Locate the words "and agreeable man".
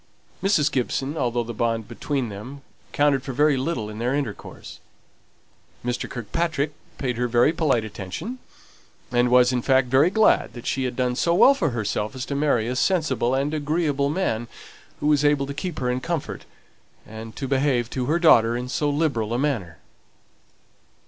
13.35-14.47